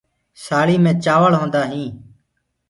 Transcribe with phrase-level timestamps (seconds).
[0.43, 1.95] سآݪينٚ مي چآوݪ ہوندآ هينٚ۔